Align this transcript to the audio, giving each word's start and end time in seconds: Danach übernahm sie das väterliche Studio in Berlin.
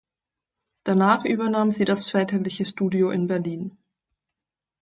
Danach 0.83 1.25
übernahm 1.25 1.69
sie 1.69 1.85
das 1.85 2.09
väterliche 2.09 2.65
Studio 2.65 3.11
in 3.11 3.27
Berlin. 3.27 3.77